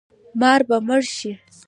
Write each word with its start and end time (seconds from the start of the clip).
مار 0.39 0.61
به 0.67 0.77
مړ 0.87 1.01
شي 1.17 1.31